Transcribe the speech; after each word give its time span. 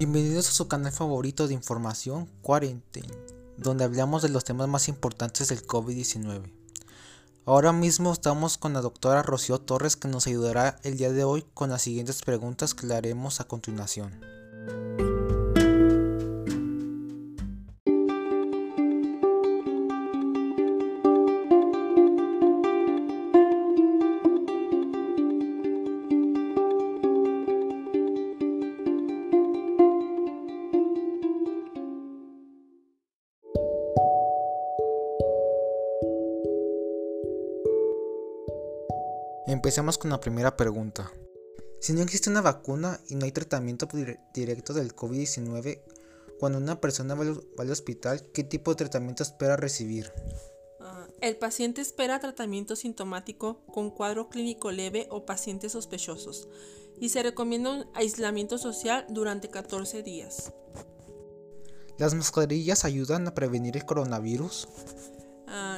Bienvenidos 0.00 0.48
a 0.48 0.52
su 0.52 0.66
canal 0.66 0.92
favorito 0.92 1.46
de 1.46 1.52
información 1.52 2.26
Quarantine, 2.40 3.12
donde 3.58 3.84
hablamos 3.84 4.22
de 4.22 4.30
los 4.30 4.44
temas 4.44 4.66
más 4.66 4.88
importantes 4.88 5.50
del 5.50 5.66
COVID-19. 5.66 6.50
Ahora 7.44 7.74
mismo 7.74 8.10
estamos 8.10 8.56
con 8.56 8.72
la 8.72 8.80
doctora 8.80 9.22
Rocío 9.22 9.58
Torres 9.58 9.96
que 9.96 10.08
nos 10.08 10.26
ayudará 10.26 10.80
el 10.84 10.96
día 10.96 11.12
de 11.12 11.24
hoy 11.24 11.44
con 11.52 11.68
las 11.68 11.82
siguientes 11.82 12.22
preguntas 12.22 12.72
que 12.72 12.86
le 12.86 12.94
haremos 12.94 13.40
a 13.40 13.44
continuación. 13.44 14.18
Empecemos 39.50 39.98
con 39.98 40.10
la 40.10 40.20
primera 40.20 40.56
pregunta. 40.56 41.10
Si 41.80 41.92
no 41.92 42.02
existe 42.02 42.30
una 42.30 42.40
vacuna 42.40 43.00
y 43.08 43.16
no 43.16 43.24
hay 43.24 43.32
tratamiento 43.32 43.88
directo 44.32 44.72
del 44.72 44.94
COVID-19, 44.94 45.82
cuando 46.38 46.58
una 46.58 46.80
persona 46.80 47.16
va 47.16 47.24
al, 47.24 47.70
hospital, 47.72 48.30
¿qué 48.32 48.44
tipo 48.44 48.70
de 48.70 48.76
tratamiento 48.76 49.24
espera 49.24 49.56
recibir? 49.56 50.12
Ah, 50.78 51.08
el 51.20 51.36
paciente 51.36 51.80
espera 51.80 52.20
tratamiento 52.20 52.76
sintomático 52.76 53.66
con 53.66 53.90
cuadro 53.90 54.28
clínico 54.28 54.70
leve 54.70 55.08
o 55.10 55.26
pacientes 55.26 55.72
sospechosos 55.72 56.46
y 57.00 57.08
se 57.08 57.24
recomienda 57.24 57.70
un 57.70 57.86
aislamiento 57.94 58.56
social 58.56 59.04
durante 59.08 59.48
14 59.48 60.04
días. 60.04 60.52
¿Las 61.98 62.14
mascarillas 62.14 62.84
ayudan 62.84 63.26
a 63.26 63.34
prevenir 63.34 63.76
el 63.76 63.84
coronavirus? 63.84 64.68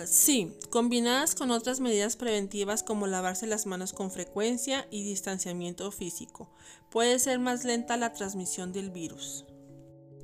Sí, 0.07 0.57
combinadas 0.71 1.35
con 1.35 1.51
otras 1.51 1.81
medidas 1.81 2.17
preventivas 2.17 2.83
como 2.83 3.07
lavarse 3.07 3.47
las 3.47 3.67
manos 3.67 3.93
con 3.93 4.11
frecuencia 4.11 4.87
y 4.91 5.05
distanciamiento 5.05 5.91
físico, 5.93 6.51
puede 6.91 7.19
ser 7.19 7.39
más 7.39 7.65
lenta 7.65 7.97
la 7.97 8.13
transmisión 8.13 8.73
del 8.73 8.91
virus. 8.91 9.45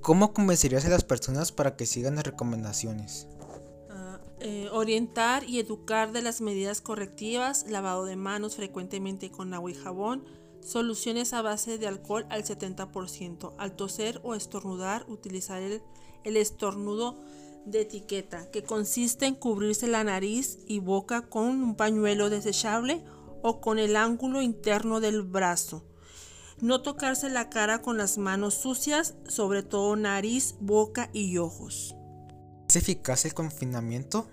¿Cómo 0.01 0.33
convencerías 0.33 0.84
a 0.84 0.91
las 0.91 1.05
personas 1.05 1.53
para 1.53 1.77
que 1.77 1.87
sigan 1.87 2.17
las 2.17 2.25
recomendaciones? 2.25 3.27
Ah, 3.91 4.21
eh, 4.41 4.69
orientar 4.73 5.45
y 5.45 5.59
educar 5.59 6.12
de 6.12 6.23
las 6.23 6.41
medidas 6.41 6.81
correctivas, 6.81 7.67
lavado 7.69 8.05
de 8.05 8.17
manos 8.17 8.56
frecuentemente 8.56 9.31
con 9.31 9.53
agua 9.55 9.71
y 9.71 9.75
jabón, 9.75 10.25
soluciones 10.61 11.33
a 11.33 11.43
base 11.43 11.79
de 11.79 11.89
alcohol 11.89 12.27
al 12.31 12.45
70%, 12.45 13.55
al 13.59 13.77
toser 13.77 14.21
o 14.23 14.34
estornudar, 14.34 15.05
utilizar 15.09 15.62
el, 15.62 15.83
el 16.25 16.37
estornudo 16.37 17.17
de 17.67 17.83
etiqueta, 17.83 18.51
que 18.51 18.62
consiste 18.62 19.27
en 19.27 19.34
cubrirse 19.34 19.87
la 19.87 20.05
nariz 20.05 20.59
y 20.67 20.78
boca 20.78 21.23
con 21.28 21.47
un 21.47 21.77
pañuelo 21.77 22.31
desechable 22.31 23.05
o 23.42 23.61
con 23.61 23.78
el 23.78 23.97
ángulo 23.97 24.42
interno 24.42 25.00
del 25.00 25.23
brazo. 25.23 25.84
No 26.61 26.83
tocarse 26.83 27.28
la 27.31 27.50
cara 27.50 27.83
con 27.83 27.98
las 27.98 28.19
manos 28.19 28.55
sucias, 28.55 29.15
sobre 29.28 29.62
todo 29.62 29.95
nariz, 29.97 30.56
boca 30.61 31.09
y 31.12 31.38
ojos. 31.38 31.94
¿Es 32.69 32.77
eficaz 32.77 33.25
el 33.25 33.34
confinamiento? 33.34 34.28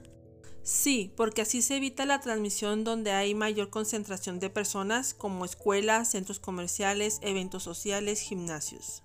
Sí, 0.64 1.14
porque 1.16 1.44
así 1.44 1.62
se 1.62 1.78
evita 1.78 2.08
la 2.08 2.22
transmisión 2.22 2.84
donde 2.84 3.12
hay 3.12 3.36
mayor 3.36 3.70
concentración 3.70 4.40
de 4.40 4.50
personas 4.50 5.14
como 5.14 5.46
escuelas, 5.46 6.10
centros 6.10 6.40
comerciales, 6.40 7.20
eventos 7.22 7.62
sociales, 7.62 8.20
gimnasios. 8.20 9.04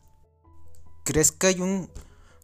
¿Crees 1.04 1.32
que 1.32 1.48
hay 1.48 1.60
un 1.60 1.90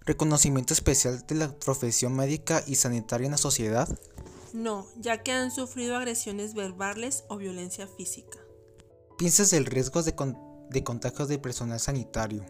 reconocimiento 0.06 0.72
especial 0.72 1.26
de 1.26 1.34
la 1.34 1.58
profesión 1.58 2.14
médica 2.14 2.62
y 2.66 2.76
sanitaria 2.76 3.26
en 3.26 3.32
la 3.32 3.38
sociedad? 3.38 3.88
No, 4.52 4.86
ya 4.96 5.22
que 5.22 5.32
han 5.32 5.50
sufrido 5.50 5.96
agresiones 5.96 6.54
verbales 6.54 7.24
o 7.28 7.36
violencia 7.36 7.86
física. 7.86 8.38
¿Piensas 9.18 9.50
del 9.50 9.66
riesgo 9.66 10.02
de, 10.02 10.14
de 10.70 10.84
contagios 10.84 11.28
de 11.28 11.38
personal 11.38 11.80
sanitario? 11.80 12.44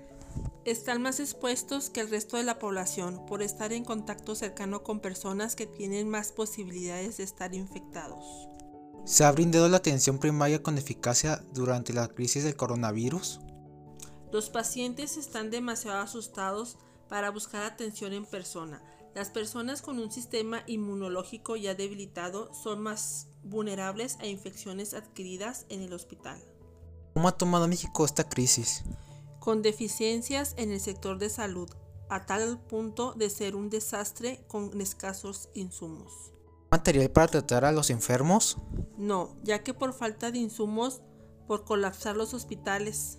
Están 0.64 1.00
más 1.00 1.18
expuestos 1.18 1.90
que 1.90 2.00
el 2.00 2.10
resto 2.10 2.36
de 2.36 2.42
la 2.42 2.58
población 2.58 3.24
por 3.26 3.42
estar 3.42 3.72
en 3.72 3.84
contacto 3.84 4.34
cercano 4.34 4.82
con 4.82 5.00
personas 5.00 5.56
que 5.56 5.66
tienen 5.66 6.08
más 6.10 6.32
posibilidades 6.32 7.16
de 7.16 7.24
estar 7.24 7.54
infectados. 7.54 8.48
¿Se 9.04 9.24
ha 9.24 9.32
brindado 9.32 9.68
la 9.68 9.76
atención 9.76 10.18
primaria 10.18 10.62
con 10.62 10.76
eficacia 10.76 11.42
durante 11.54 11.92
la 11.92 12.08
crisis 12.08 12.44
del 12.44 12.56
coronavirus? 12.56 13.40
Los 14.32 14.50
pacientes 14.50 15.16
están 15.16 15.50
demasiado 15.50 16.00
asustados 16.00 16.76
para 17.08 17.30
buscar 17.30 17.64
atención 17.64 18.12
en 18.12 18.24
persona. 18.24 18.82
Las 19.14 19.30
personas 19.30 19.80
con 19.80 19.98
un 19.98 20.12
sistema 20.12 20.62
inmunológico 20.66 21.56
ya 21.56 21.74
debilitado 21.74 22.52
son 22.52 22.82
más 22.82 23.28
vulnerables 23.42 24.18
a 24.20 24.26
infecciones 24.26 24.92
adquiridas 24.92 25.64
en 25.68 25.82
el 25.82 25.92
hospital. 25.92 26.38
¿Cómo 27.14 27.28
ha 27.28 27.32
tomado 27.32 27.66
México 27.66 28.04
esta 28.04 28.28
crisis? 28.28 28.84
Con 29.40 29.62
deficiencias 29.62 30.54
en 30.58 30.70
el 30.70 30.80
sector 30.80 31.18
de 31.18 31.30
salud, 31.30 31.70
a 32.10 32.26
tal 32.26 32.60
punto 32.60 33.14
de 33.14 33.30
ser 33.30 33.56
un 33.56 33.70
desastre 33.70 34.44
con 34.48 34.78
escasos 34.80 35.48
insumos. 35.54 36.12
¿Material 36.70 37.10
para 37.10 37.28
tratar 37.28 37.64
a 37.64 37.72
los 37.72 37.90
enfermos? 37.90 38.58
No, 38.98 39.36
ya 39.42 39.62
que 39.62 39.72
por 39.72 39.94
falta 39.94 40.30
de 40.30 40.38
insumos, 40.38 41.00
por 41.46 41.64
colapsar 41.64 42.16
los 42.16 42.34
hospitales, 42.34 43.18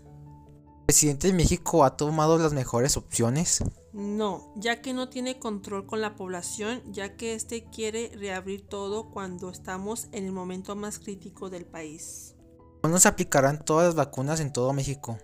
¿El 0.87 0.93
presidente 0.93 1.27
de 1.27 1.33
México 1.33 1.83
ha 1.83 1.97
tomado 1.97 2.37
las 2.37 2.53
mejores 2.53 2.95
opciones? 2.95 3.61
No, 3.97 4.53
ya 4.55 4.79
que 4.79 4.93
no 4.93 5.09
tiene 5.09 5.39
control 5.39 5.87
con 5.87 6.01
la 6.01 6.15
población, 6.15 6.83
ya 6.93 7.17
que 7.17 7.33
éste 7.33 7.65
quiere 7.65 8.11
reabrir 8.15 8.67
todo 8.67 9.09
cuando 9.09 9.49
estamos 9.49 10.07
en 10.11 10.25
el 10.25 10.31
momento 10.31 10.75
más 10.75 10.99
crítico 10.99 11.49
del 11.49 11.65
país. 11.65 12.35
¿Cuándo 12.81 12.99
se 12.99 13.07
aplicarán 13.07 13.65
todas 13.65 13.87
las 13.87 13.95
vacunas 13.95 14.39
en 14.39 14.53
todo 14.53 14.71
México? 14.71 15.17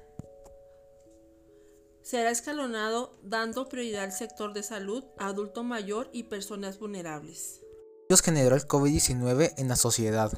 Será 2.02 2.32
escalonado 2.32 3.20
dando 3.22 3.70
prioridad 3.70 4.06
al 4.06 4.12
sector 4.12 4.54
de 4.54 4.64
salud, 4.64 5.04
adulto 5.20 5.64
mayor 5.64 6.10
y 6.12 6.24
personas 6.24 6.80
vulnerables. 6.80 7.62
¿Qué 8.10 8.18
generó 8.18 8.56
el 8.56 8.68
COVID-19 8.68 9.54
en 9.56 9.68
la 9.68 9.76
sociedad? 9.76 10.32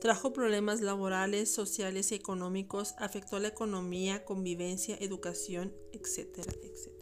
Trajo 0.00 0.32
problemas 0.32 0.82
laborales, 0.82 1.52
sociales 1.52 2.12
y 2.12 2.14
económicos, 2.14 2.94
afectó 2.98 3.40
la 3.40 3.48
economía, 3.48 4.24
convivencia, 4.24 4.96
educación, 5.00 5.74
etcétera, 5.92 6.52
etcétera. 6.62 6.95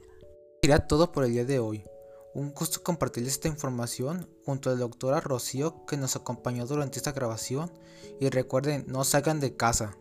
Será 0.65 0.87
todo 0.87 1.13
por 1.13 1.25
el 1.25 1.33
día 1.33 1.45
de 1.45 1.59
hoy. 1.59 1.85
Un 2.33 2.55
gusto 2.55 2.83
compartir 2.83 3.27
esta 3.27 3.49
información 3.49 4.31
junto 4.47 4.71
a 4.71 4.73
la 4.73 4.79
doctora 4.79 5.21
Rocío 5.21 5.85
que 5.85 5.99
nos 5.99 6.17
acompañó 6.17 6.65
durante 6.65 6.97
esta 6.97 7.13
grabación 7.13 7.71
y 8.19 8.31
recuerden, 8.31 8.87
no 8.89 9.05
salgan 9.05 9.41
de 9.41 9.57
casa. 9.57 9.99